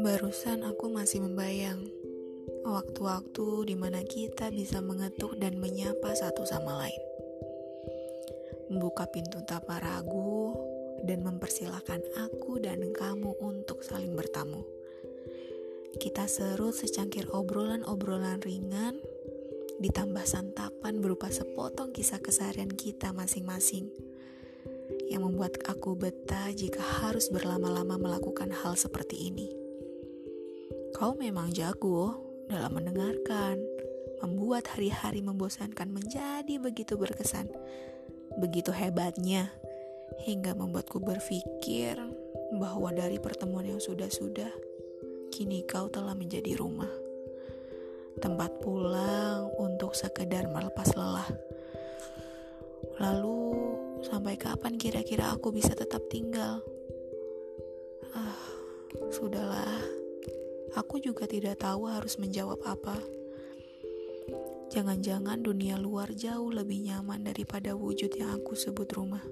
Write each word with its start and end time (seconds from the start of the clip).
Barusan 0.00 0.64
aku 0.64 0.88
masih 0.88 1.20
membayang 1.20 1.84
waktu-waktu 2.64 3.68
di 3.68 3.76
mana 3.76 4.00
kita 4.00 4.48
bisa 4.48 4.80
mengetuk 4.80 5.36
dan 5.36 5.60
menyapa 5.60 6.16
satu 6.16 6.48
sama 6.48 6.88
lain. 6.88 7.02
Membuka 8.72 9.04
pintu 9.12 9.44
tanpa 9.44 9.76
ragu 9.76 10.56
dan 11.04 11.20
mempersilahkan 11.20 12.00
aku 12.24 12.64
dan 12.64 12.88
kamu 12.96 13.36
untuk 13.44 13.84
saling 13.84 14.16
bertamu. 14.16 14.64
Kita 16.00 16.24
serut 16.24 16.72
secangkir 16.72 17.28
obrolan-obrolan 17.28 18.40
ringan 18.40 18.96
ditambah 19.84 20.24
santapan 20.24 21.04
berupa 21.04 21.28
sepotong 21.28 21.92
kisah 21.92 22.24
keseharian 22.24 22.72
kita 22.72 23.12
masing-masing 23.12 23.92
yang 25.08 25.26
membuat 25.26 25.60
aku 25.68 25.96
betah 25.98 26.48
jika 26.54 26.80
harus 26.80 27.28
berlama-lama 27.28 28.00
melakukan 28.00 28.48
hal 28.52 28.78
seperti 28.78 29.28
ini. 29.28 29.52
Kau 30.94 31.18
memang 31.18 31.50
jago 31.50 32.16
dalam 32.46 32.78
mendengarkan, 32.78 33.58
membuat 34.22 34.70
hari-hari 34.72 35.20
membosankan 35.20 35.90
menjadi 35.90 36.56
begitu 36.56 36.96
berkesan, 36.96 37.50
begitu 38.38 38.70
hebatnya, 38.70 39.50
hingga 40.22 40.54
membuatku 40.54 41.02
berpikir 41.02 41.98
bahwa 42.56 42.94
dari 42.94 43.18
pertemuan 43.18 43.66
yang 43.66 43.82
sudah-sudah, 43.82 44.50
kini 45.34 45.66
kau 45.66 45.90
telah 45.90 46.14
menjadi 46.14 46.54
rumah. 46.56 46.90
Tempat 48.22 48.62
pulang 48.62 49.50
untuk 49.58 49.98
sekedar 49.98 50.46
melepas 50.46 50.94
lelah. 50.94 51.26
Lalu 53.02 53.43
Sampai 54.04 54.36
kapan 54.36 54.76
kira-kira 54.76 55.32
aku 55.32 55.48
bisa 55.48 55.72
tetap 55.72 56.04
tinggal? 56.12 56.60
Ah, 58.12 58.36
sudahlah. 59.08 59.80
Aku 60.76 61.00
juga 61.00 61.24
tidak 61.24 61.62
tahu 61.64 61.88
harus 61.88 62.20
menjawab 62.20 62.60
apa. 62.68 62.98
Jangan-jangan 64.74 65.38
dunia 65.40 65.78
luar 65.78 66.10
jauh 66.12 66.50
lebih 66.50 66.82
nyaman 66.82 67.24
daripada 67.30 67.78
wujud 67.78 68.10
yang 68.18 68.34
aku 68.42 68.58
sebut 68.58 68.90
rumah. 68.90 69.22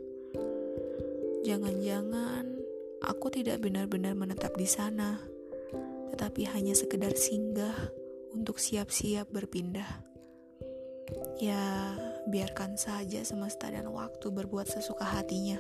Jangan-jangan 1.43 2.47
aku 3.03 3.27
tidak 3.35 3.59
benar-benar 3.59 4.15
menetap 4.15 4.55
di 4.55 4.71
sana, 4.71 5.19
tetapi 6.15 6.47
hanya 6.47 6.79
sekedar 6.79 7.19
singgah 7.19 7.75
untuk 8.31 8.63
siap-siap 8.63 9.27
berpindah. 9.35 9.91
Ya, 11.43 11.99
biarkan 12.29 12.79
saja 12.79 13.23
semesta 13.27 13.71
dan 13.71 13.91
waktu 13.91 14.31
berbuat 14.31 14.69
sesuka 14.69 15.07
hatinya. 15.07 15.59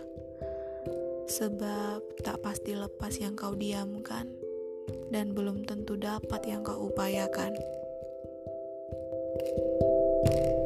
Sebab 1.26 2.22
tak 2.22 2.42
pasti 2.42 2.74
lepas 2.76 3.14
yang 3.18 3.38
kau 3.38 3.54
diamkan 3.54 4.30
dan 5.14 5.32
belum 5.32 5.64
tentu 5.64 5.94
dapat 5.94 6.42
yang 6.46 6.66
kau 6.66 6.90
upayakan. 6.90 7.54
thank 10.22 10.46
you 10.46 10.61